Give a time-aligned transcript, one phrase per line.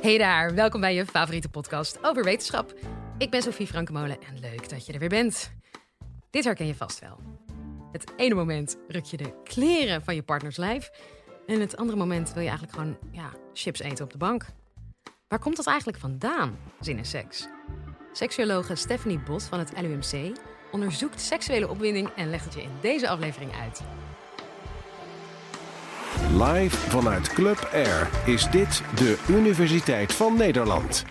[0.00, 2.74] Hey daar, welkom bij je favoriete podcast over wetenschap.
[3.18, 5.52] Ik ben Sophie Frankemolen en leuk dat je er weer bent.
[6.30, 7.18] Dit herken je vast wel.
[7.92, 10.90] Het ene moment ruk je de kleren van je partners lijf...
[11.46, 14.46] en het andere moment wil je eigenlijk gewoon ja, chips eten op de bank.
[15.28, 17.48] Waar komt dat eigenlijk vandaan, zin in seks?
[18.12, 20.38] Seksuologe Stephanie Bos van het LUMC
[20.72, 22.08] onderzoekt seksuele opwinding...
[22.16, 23.82] en legt het je in deze aflevering uit.
[26.32, 31.04] Live vanuit Club Air is dit de Universiteit van Nederland.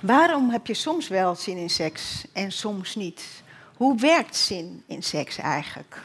[0.00, 3.42] Waarom heb je soms wel zin in seks en soms niet?
[3.76, 6.00] Hoe werkt zin in seks eigenlijk?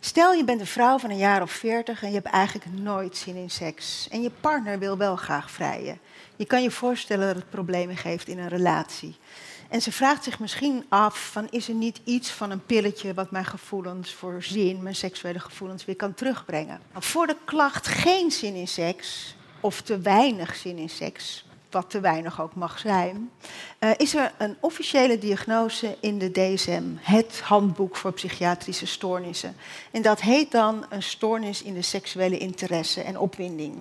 [0.00, 3.16] Stel je bent een vrouw van een jaar of veertig en je hebt eigenlijk nooit
[3.16, 4.08] zin in seks.
[4.10, 5.98] En je partner wil wel graag vrijen.
[6.36, 9.16] Je kan je voorstellen dat het problemen geeft in een relatie.
[9.68, 13.30] En ze vraagt zich misschien af: van, is er niet iets van een pilletje wat
[13.30, 16.80] mijn gevoelens voor zin, mijn seksuele gevoelens weer kan terugbrengen?
[16.94, 22.00] Voor de klacht geen zin in seks, of te weinig zin in seks, wat te
[22.00, 23.30] weinig ook mag zijn,
[23.80, 29.56] uh, is er een officiële diagnose in de DSM, het handboek voor psychiatrische stoornissen.
[29.90, 33.74] En dat heet dan een stoornis in de seksuele interesse en opwinding.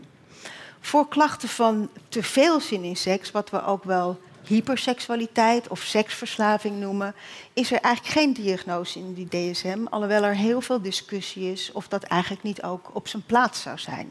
[0.79, 6.79] Voor klachten van te veel zin in seks, wat we ook wel hyperseksualiteit of seksverslaving
[6.79, 7.15] noemen,
[7.53, 11.87] is er eigenlijk geen diagnose in die DSM, alhoewel er heel veel discussie is of
[11.87, 14.09] dat eigenlijk niet ook op zijn plaats zou zijn.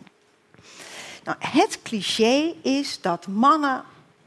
[1.24, 3.84] Nou, het cliché is dat mannen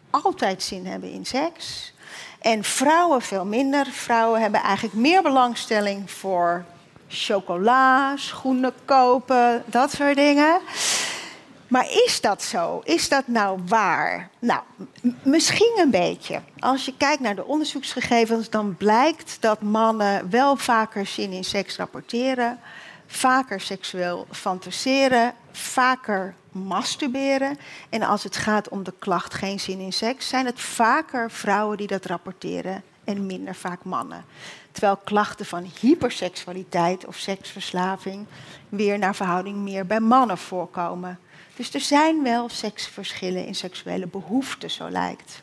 [0.09, 1.93] altijd zin hebben in seks
[2.39, 3.85] en vrouwen veel minder.
[3.85, 6.65] Vrouwen hebben eigenlijk meer belangstelling voor
[7.07, 10.59] chocola, schoenen kopen, dat soort dingen.
[11.69, 12.81] Maar is dat zo?
[12.83, 14.29] Is dat nou waar?
[14.39, 14.61] Nou,
[15.23, 16.41] misschien een beetje.
[16.59, 21.77] Als je kijkt naar de onderzoeksgegevens, dan blijkt dat mannen wel vaker zin in seks
[21.77, 22.59] rapporteren,
[23.07, 27.57] vaker seksueel fantaseren, vaker masturberen.
[27.89, 31.77] En als het gaat om de klacht geen zin in seks, zijn het vaker vrouwen
[31.77, 34.25] die dat rapporteren en minder vaak mannen.
[34.71, 38.25] Terwijl klachten van hyperseksualiteit of seksverslaving
[38.69, 41.19] weer naar verhouding meer bij mannen voorkomen.
[41.59, 45.41] Dus er zijn wel seksverschillen in seksuele behoeften, zo lijkt.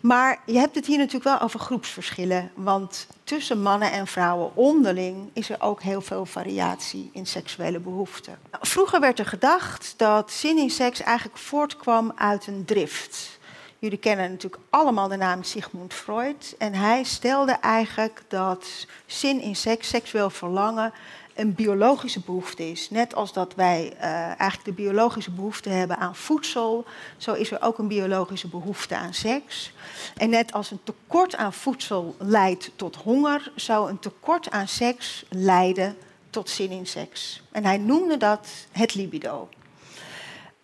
[0.00, 2.50] Maar je hebt het hier natuurlijk wel over groepsverschillen.
[2.54, 8.38] Want tussen mannen en vrouwen onderling is er ook heel veel variatie in seksuele behoeften.
[8.50, 13.38] Nou, vroeger werd er gedacht dat zin in seks eigenlijk voortkwam uit een drift.
[13.78, 16.54] Jullie kennen natuurlijk allemaal de naam Sigmund Freud.
[16.58, 20.92] En hij stelde eigenlijk dat zin in seks, seksueel verlangen,
[21.34, 22.90] een biologische behoefte is.
[22.90, 26.84] Net als dat wij uh, eigenlijk de biologische behoefte hebben aan voedsel,
[27.16, 29.72] zo is er ook een biologische behoefte aan seks.
[30.16, 35.24] En net als een tekort aan voedsel leidt tot honger, zou een tekort aan seks
[35.28, 35.96] leiden
[36.30, 37.42] tot zin in seks.
[37.52, 39.48] En hij noemde dat het libido.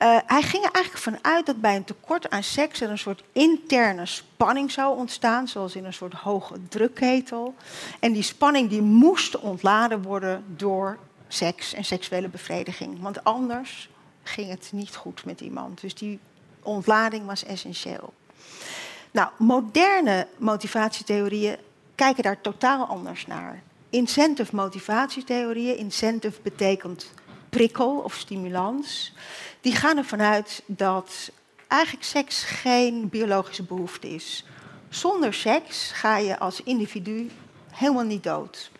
[0.03, 3.23] Uh, hij ging er eigenlijk vanuit dat bij een tekort aan seks er een soort
[3.33, 7.55] interne spanning zou ontstaan, zoals in een soort hoge drukketel.
[7.99, 13.01] En die spanning die moest ontladen worden door seks en seksuele bevrediging.
[13.01, 13.89] Want anders
[14.23, 15.81] ging het niet goed met iemand.
[15.81, 16.19] Dus die
[16.63, 18.13] ontlading was essentieel.
[19.11, 21.57] Nou, moderne motivatietheorieën
[21.95, 23.63] kijken daar totaal anders naar.
[23.91, 27.11] Incentive motivatietheorieën, incentive betekent
[27.51, 29.13] prikkel of stimulans
[29.61, 31.31] die gaan ervan uit dat
[31.69, 34.45] eigenlijk seks geen biologische behoefte is.
[34.89, 37.31] Zonder seks ga je als individu
[37.71, 38.71] helemaal niet dood.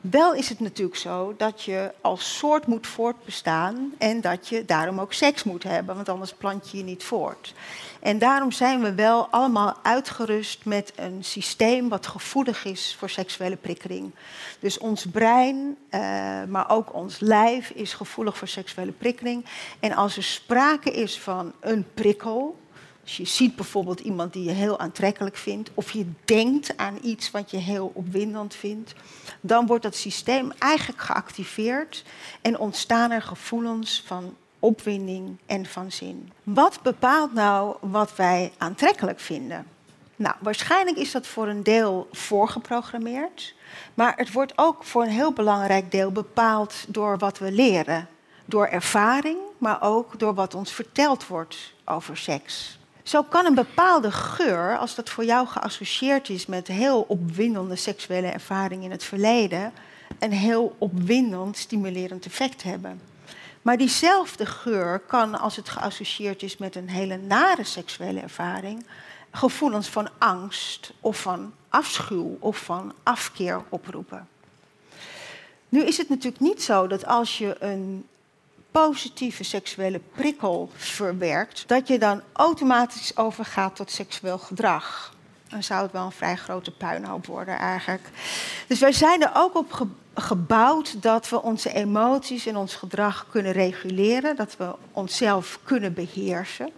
[0.00, 5.00] Wel is het natuurlijk zo dat je als soort moet voortbestaan en dat je daarom
[5.00, 7.54] ook seks moet hebben, want anders plant je je niet voort.
[8.00, 13.56] En daarom zijn we wel allemaal uitgerust met een systeem wat gevoelig is voor seksuele
[13.56, 14.10] prikkeling.
[14.60, 16.00] Dus ons brein, uh,
[16.48, 19.44] maar ook ons lijf is gevoelig voor seksuele prikkeling.
[19.80, 22.56] En als er sprake is van een prikkel,
[23.08, 27.30] als je ziet bijvoorbeeld iemand die je heel aantrekkelijk vindt, of je denkt aan iets
[27.30, 28.94] wat je heel opwindend vindt,
[29.40, 32.04] dan wordt dat systeem eigenlijk geactiveerd
[32.42, 36.32] en ontstaan er gevoelens van opwinding en van zin.
[36.42, 39.66] Wat bepaalt nou wat wij aantrekkelijk vinden?
[40.16, 43.54] Nou, waarschijnlijk is dat voor een deel voorgeprogrammeerd,
[43.94, 48.08] maar het wordt ook voor een heel belangrijk deel bepaald door wat we leren.
[48.44, 52.77] Door ervaring, maar ook door wat ons verteld wordt over seks.
[53.08, 58.26] Zo kan een bepaalde geur, als dat voor jou geassocieerd is met heel opwindende seksuele
[58.26, 59.72] ervaring in het verleden,
[60.18, 63.00] een heel opwindend, stimulerend effect hebben.
[63.62, 68.86] Maar diezelfde geur kan, als het geassocieerd is met een hele nare seksuele ervaring,
[69.30, 74.28] gevoelens van angst of van afschuw of van afkeer oproepen.
[75.68, 78.06] Nu is het natuurlijk niet zo dat als je een
[78.70, 85.16] positieve seksuele prikkel verwerkt, dat je dan automatisch overgaat tot seksueel gedrag.
[85.48, 88.08] Dan zou het wel een vrij grote puinhoop worden eigenlijk.
[88.66, 93.52] Dus wij zijn er ook op gebouwd dat we onze emoties en ons gedrag kunnen
[93.52, 96.70] reguleren, dat we onszelf kunnen beheersen.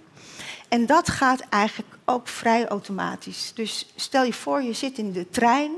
[0.69, 3.53] En dat gaat eigenlijk ook vrij automatisch.
[3.55, 5.71] Dus stel je voor, je zit in de trein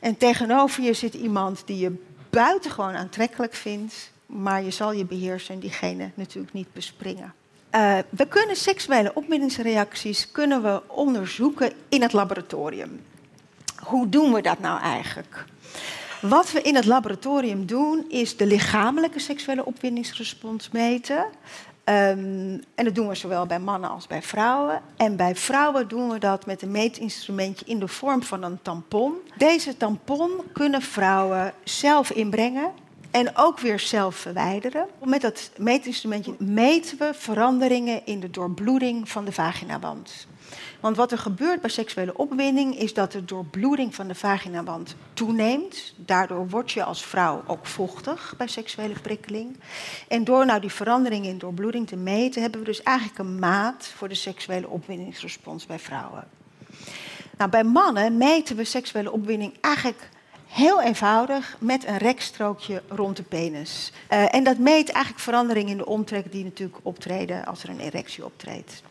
[0.00, 5.54] en tegenover je zit iemand die je buitengewoon aantrekkelijk vindt, maar je zal je beheersen
[5.54, 7.34] en diegene natuurlijk niet bespringen.
[7.74, 13.00] Uh, we kunnen seksuele opwindingsreacties kunnen we onderzoeken in het laboratorium.
[13.84, 15.44] Hoe doen we dat nou eigenlijk?
[16.20, 21.24] Wat we in het laboratorium doen, is de lichamelijke seksuele opwindingsrespons meten.
[21.84, 24.80] Um, en dat doen we zowel bij mannen als bij vrouwen.
[24.96, 29.14] En bij vrouwen doen we dat met een meetinstrumentje in de vorm van een tampon.
[29.36, 32.70] Deze tampon kunnen vrouwen zelf inbrengen
[33.12, 34.86] en ook weer zelf verwijderen.
[35.04, 40.26] Met dat meetinstrumentje meten we veranderingen in de doorbloeding van de vaginawand.
[40.80, 45.94] Want wat er gebeurt bij seksuele opwinding is dat de doorbloeding van de vaginawand toeneemt.
[45.96, 49.56] Daardoor word je als vrouw ook vochtig bij seksuele prikkeling.
[50.08, 53.92] En door nou die verandering in doorbloeding te meten, hebben we dus eigenlijk een maat
[53.96, 56.28] voor de seksuele opwindingsrespons bij vrouwen.
[57.38, 60.08] Nou, bij mannen meten we seksuele opwinding eigenlijk
[60.52, 63.92] heel eenvoudig met een rekstrookje rond de penis.
[64.10, 67.80] Uh, en dat meet eigenlijk veranderingen in de omtrek die natuurlijk optreden als er een
[67.80, 68.82] erectie optreedt.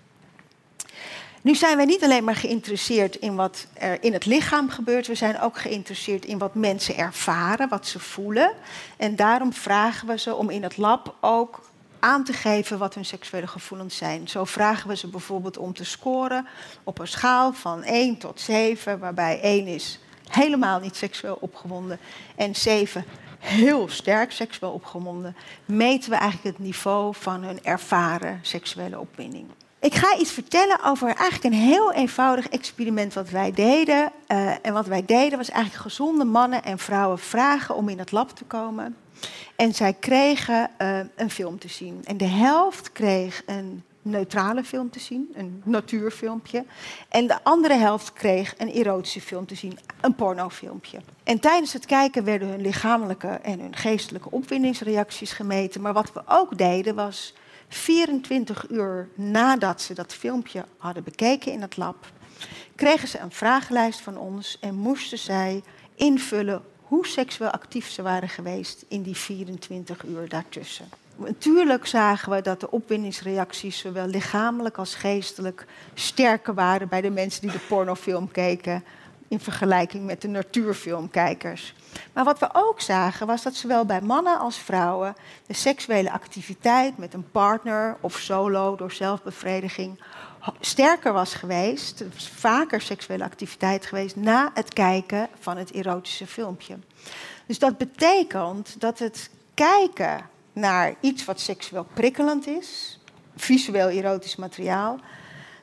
[1.42, 5.16] Nu zijn wij niet alleen maar geïnteresseerd in wat er in het lichaam gebeurt, we
[5.16, 8.52] zijn ook geïnteresseerd in wat mensen ervaren, wat ze voelen.
[8.98, 11.62] En daarom vragen we ze om in het lab ook
[12.00, 14.28] aan te geven wat hun seksuele gevoelens zijn.
[14.28, 16.48] Zo vragen we ze bijvoorbeeld om te scoren
[16.84, 20.00] op een schaal van 1 tot 7, waarbij 1 is
[20.32, 22.00] helemaal niet seksueel opgewonden
[22.36, 23.06] en 7
[23.42, 25.36] heel sterk seksueel opgewonden.
[25.66, 29.46] Meten we eigenlijk het niveau van hun ervaren seksuele opwinding.
[29.80, 34.12] Ik ga iets vertellen over eigenlijk een heel eenvoudig experiment wat wij deden.
[34.28, 38.12] Uh, en wat wij deden was eigenlijk gezonde mannen en vrouwen vragen om in het
[38.12, 38.96] lab te komen.
[39.56, 42.02] En zij kregen uh, een film te zien.
[42.04, 46.66] En de helft kreeg een neutrale film te zien, een natuurfilmpje.
[47.10, 51.00] En de andere helft kreeg een erotische film te zien, een pornofilmpje.
[51.24, 55.82] En tijdens het kijken werden hun lichamelijke en hun geestelijke opwindingsreacties gemeten.
[55.82, 57.34] Maar wat we ook deden was
[57.68, 62.12] 24 uur nadat ze dat filmpje hadden bekeken in het lab,
[62.76, 65.64] kregen ze een vragenlijst van ons en moesten zij
[65.96, 71.01] invullen hoe seksueel actief ze waren geweest in die 24 uur daartussen.
[71.16, 77.42] Natuurlijk zagen we dat de opwindingsreacties, zowel lichamelijk als geestelijk, sterker waren bij de mensen
[77.42, 78.84] die de pornofilm keken
[79.28, 81.74] in vergelijking met de natuurfilmkijkers.
[82.14, 85.16] Maar wat we ook zagen was dat zowel bij mannen als vrouwen
[85.48, 90.00] de seksuele activiteit met een partner of solo door zelfbevrediging
[90.60, 96.78] sterker was geweest, was vaker seksuele activiteit geweest na het kijken van het erotische filmpje.
[97.46, 103.00] Dus dat betekent dat het kijken naar iets wat seksueel prikkelend is,
[103.36, 105.00] visueel erotisch materiaal,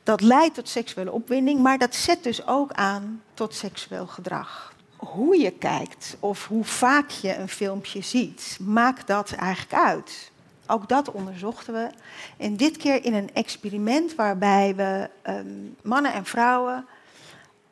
[0.02, 4.75] dat leidt tot seksuele opwinding, maar dat zet dus ook aan tot seksueel gedrag.
[4.96, 10.31] Hoe je kijkt of hoe vaak je een filmpje ziet, maakt dat eigenlijk uit.
[10.67, 11.91] Ook dat onderzochten we.
[12.37, 16.86] En dit keer in een experiment waarbij we um, mannen en vrouwen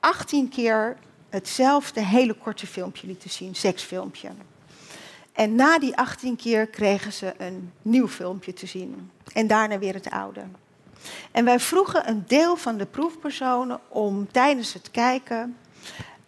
[0.00, 0.96] 18 keer
[1.28, 4.28] hetzelfde hele korte filmpje lieten zien, seksfilmpje.
[5.36, 9.10] En na die 18 keer kregen ze een nieuw filmpje te zien.
[9.32, 10.40] En daarna weer het oude.
[11.30, 15.56] En wij vroegen een deel van de proefpersonen om tijdens het kijken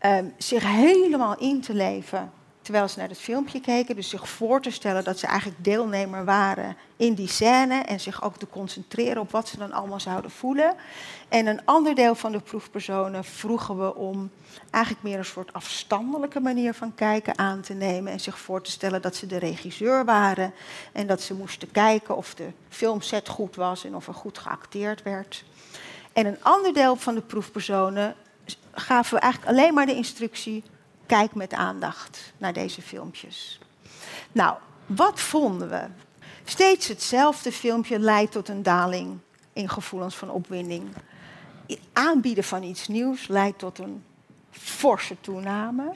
[0.07, 2.33] um, zich helemaal in te leven
[2.69, 3.97] terwijl ze naar het filmpje keken.
[3.97, 7.75] Dus zich voor te stellen dat ze eigenlijk deelnemer waren in die scène.
[7.75, 10.75] En zich ook te concentreren op wat ze dan allemaal zouden voelen.
[11.29, 14.31] En een ander deel van de proefpersonen vroegen we om
[14.71, 18.13] eigenlijk meer een soort afstandelijke manier van kijken aan te nemen.
[18.13, 20.53] En zich voor te stellen dat ze de regisseur waren.
[20.93, 25.03] En dat ze moesten kijken of de filmset goed was en of er goed geacteerd
[25.03, 25.45] werd.
[26.13, 28.15] En een ander deel van de proefpersonen
[28.73, 30.65] gaven we eigenlijk alleen maar de instructie
[31.09, 33.59] kijk met aandacht naar deze filmpjes.
[34.33, 35.85] Nou, wat vonden we?
[36.45, 39.19] Steeds hetzelfde filmpje leidt tot een daling
[39.53, 40.89] in gevoelens van opwinding.
[41.93, 44.05] Aanbieden van iets nieuws leidt tot een
[44.51, 45.95] forse toename.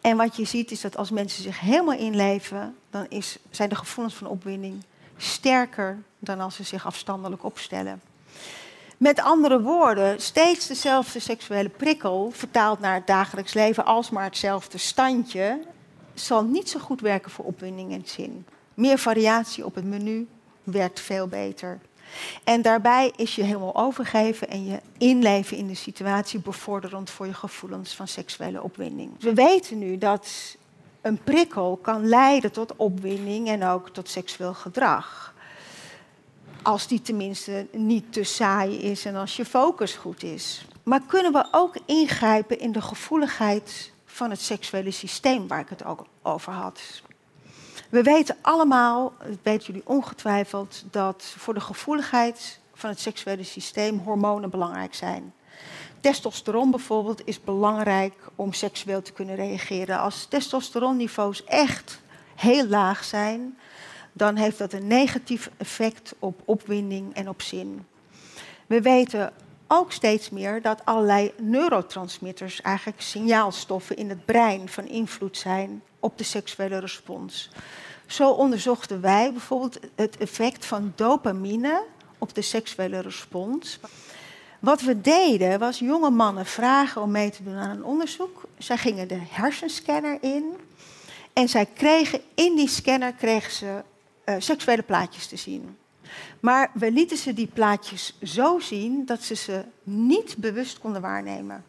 [0.00, 3.74] En wat je ziet is dat als mensen zich helemaal inleven, dan is, zijn de
[3.74, 4.84] gevoelens van opwinding
[5.16, 8.00] sterker dan als ze zich afstandelijk opstellen.
[8.96, 15.60] Met andere woorden, steeds dezelfde seksuele prikkel, vertaald naar het dagelijks leven, alsmaar hetzelfde standje,
[16.14, 18.46] zal niet zo goed werken voor opwinding en zin.
[18.74, 20.28] Meer variatie op het menu
[20.62, 21.80] werkt veel beter.
[22.44, 27.34] En daarbij is je helemaal overgeven en je inleven in de situatie bevorderend voor je
[27.34, 29.10] gevoelens van seksuele opwinding.
[29.18, 30.56] We weten nu dat
[31.00, 35.34] een prikkel kan leiden tot opwinding en ook tot seksueel gedrag.
[36.66, 40.66] Als die tenminste niet te saai is en als je focus goed is.
[40.82, 45.84] Maar kunnen we ook ingrijpen in de gevoeligheid van het seksuele systeem waar ik het
[45.84, 47.02] ook over had?
[47.88, 53.98] We weten allemaal, dat weten jullie ongetwijfeld, dat voor de gevoeligheid van het seksuele systeem
[53.98, 55.34] hormonen belangrijk zijn.
[56.00, 59.98] Testosteron bijvoorbeeld is belangrijk om seksueel te kunnen reageren.
[59.98, 62.00] Als testosteronniveaus echt
[62.34, 63.58] heel laag zijn,
[64.16, 67.86] dan heeft dat een negatief effect op opwinding en op zin.
[68.66, 69.32] We weten
[69.66, 76.18] ook steeds meer dat allerlei neurotransmitters, eigenlijk signaalstoffen in het brein, van invloed zijn op
[76.18, 77.50] de seksuele respons.
[78.06, 81.82] Zo onderzochten wij bijvoorbeeld het effect van dopamine
[82.18, 83.80] op de seksuele respons.
[84.60, 88.42] Wat we deden was jonge mannen vragen om mee te doen aan een onderzoek.
[88.58, 90.44] Zij gingen de hersenscanner in
[91.32, 93.82] en zij kregen in die scanner kregen ze
[94.26, 95.76] uh, seksuele plaatjes te zien.
[96.40, 101.64] Maar we lieten ze die plaatjes zo zien dat ze ze niet bewust konden waarnemen.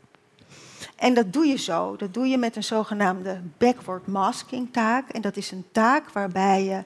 [0.95, 1.95] En dat doe je zo.
[1.95, 5.09] Dat doe je met een zogenaamde backward masking taak.
[5.09, 6.83] En dat is een taak waarbij je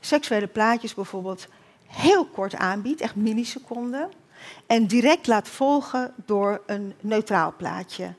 [0.00, 1.48] seksuele plaatjes bijvoorbeeld
[1.86, 4.08] heel kort aanbiedt, echt milliseconden.
[4.66, 8.14] En direct laat volgen door een neutraal plaatje.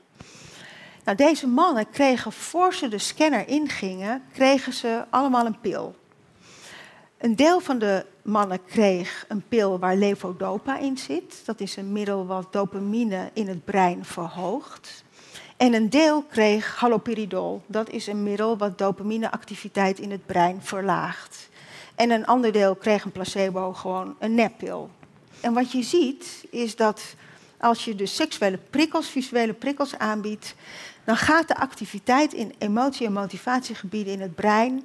[1.04, 5.94] Nou, deze mannen kregen, voor ze de scanner ingingen, kregen ze allemaal een pil.
[7.18, 11.42] Een deel van de mannen kreeg een pil waar levodopa in zit.
[11.44, 15.04] Dat is een middel wat dopamine in het brein verhoogt.
[15.56, 17.62] En een deel kreeg haloperidol.
[17.66, 21.48] Dat is een middel wat dopamineactiviteit in het brein verlaagt.
[21.94, 24.90] En een ander deel kreeg een placebo, gewoon een neppil.
[25.40, 27.14] En wat je ziet is dat
[27.58, 30.54] als je dus seksuele prikkels, visuele prikkels aanbiedt,
[31.04, 34.82] dan gaat de activiteit in emotie- en motivatiegebieden in het brein,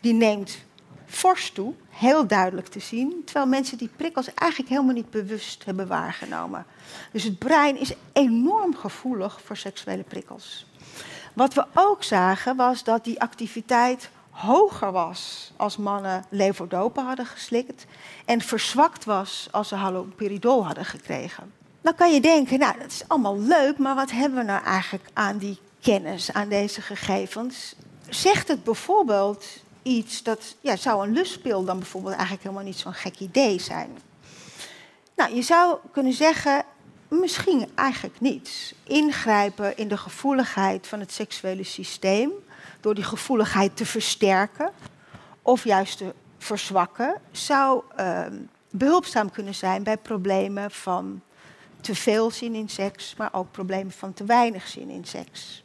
[0.00, 0.64] die neemt
[1.06, 5.86] fors toe, heel duidelijk te zien, terwijl mensen die prikkels eigenlijk helemaal niet bewust hebben
[5.86, 6.66] waargenomen.
[7.12, 10.66] Dus het brein is enorm gevoelig voor seksuele prikkels.
[11.32, 17.86] Wat we ook zagen was dat die activiteit hoger was als mannen levodopa hadden geslikt
[18.24, 21.52] en verzwakt was als ze haloperidol hadden gekregen.
[21.80, 25.08] Dan kan je denken, nou dat is allemaal leuk, maar wat hebben we nou eigenlijk
[25.12, 27.74] aan die kennis, aan deze gegevens?
[28.08, 29.46] Zegt het bijvoorbeeld
[30.22, 33.98] dat ja, zou een lustpil dan bijvoorbeeld eigenlijk helemaal niet zo'n gek idee zijn.
[35.16, 36.64] Nou, je zou kunnen zeggen,
[37.08, 38.74] misschien eigenlijk niet.
[38.82, 42.30] Ingrijpen in de gevoeligheid van het seksuele systeem
[42.80, 44.70] door die gevoeligheid te versterken
[45.42, 48.26] of juist te verzwakken, zou uh,
[48.70, 51.22] behulpzaam kunnen zijn bij problemen van
[51.80, 55.64] te veel zin in seks, maar ook problemen van te weinig zin in seks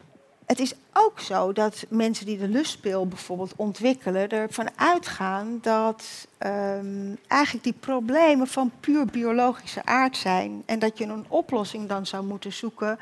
[0.51, 7.17] het is ook zo dat mensen die de lustpil bijvoorbeeld ontwikkelen, ervan uitgaan dat um,
[7.27, 10.63] eigenlijk die problemen van puur biologische aard zijn.
[10.65, 12.99] En dat je een oplossing dan zou moeten zoeken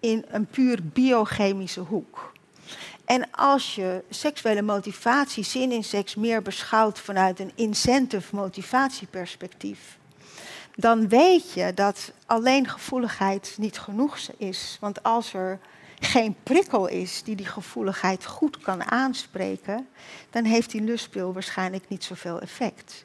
[0.00, 2.32] in een puur biochemische hoek.
[3.04, 9.98] En als je seksuele motivatie, zin in seks, meer beschouwt vanuit een incentive motivatieperspectief,
[10.76, 14.76] dan weet je dat alleen gevoeligheid niet genoeg is.
[14.80, 15.58] Want als er
[16.04, 19.88] geen prikkel is die die gevoeligheid goed kan aanspreken,
[20.30, 23.04] dan heeft die lustpil waarschijnlijk niet zoveel effect.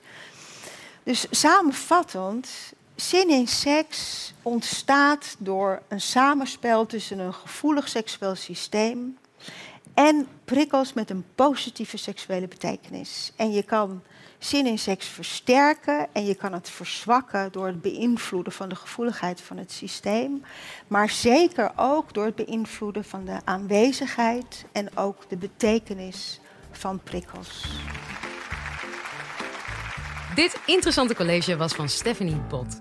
[1.03, 2.49] Dus samenvattend,
[2.95, 9.17] zin in seks ontstaat door een samenspel tussen een gevoelig seksueel systeem
[9.93, 13.31] en prikkels met een positieve seksuele betekenis.
[13.35, 14.01] En je kan
[14.39, 19.41] zin in seks versterken en je kan het verzwakken door het beïnvloeden van de gevoeligheid
[19.41, 20.43] van het systeem,
[20.87, 26.39] maar zeker ook door het beïnvloeden van de aanwezigheid en ook de betekenis
[26.71, 27.65] van prikkels.
[30.35, 32.79] Dit interessante college was van Stephanie Bot.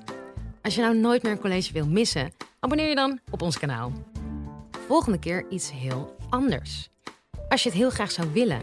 [0.62, 3.92] Als je nou nooit meer een college wil missen, abonneer je dan op ons kanaal.
[4.86, 6.88] Volgende keer iets heel anders.
[7.48, 8.62] Als je het heel graag zou willen,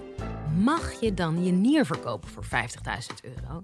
[0.56, 2.50] mag je dan je nier verkopen voor 50.000
[3.22, 3.64] euro?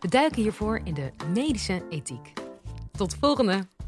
[0.00, 2.32] We duiken hiervoor in de medische ethiek.
[2.92, 3.79] Tot volgende!